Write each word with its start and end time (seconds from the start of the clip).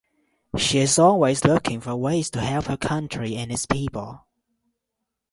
She 0.57 0.79
is 0.79 0.97
always 0.97 1.43
looking 1.43 1.79
for 1.79 1.95
ways 1.95 2.31
to 2.31 2.41
help 2.41 2.65
her 2.65 2.75
country 2.75 3.35
and 3.35 3.51
its 3.51 3.67
people. 3.67 4.25